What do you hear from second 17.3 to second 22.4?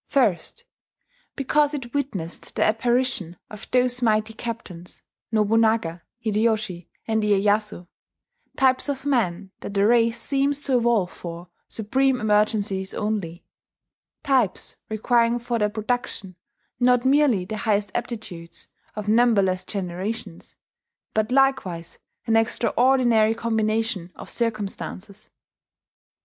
the highest aptitudes of numberless generations, but likewise an